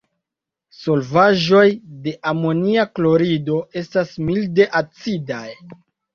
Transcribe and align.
Solvaĵoj 0.77 1.65
de 2.07 2.13
amonia 2.31 2.87
klorido 3.01 3.59
estas 3.83 4.19
milde 4.25 4.69
acidaj. 4.83 5.47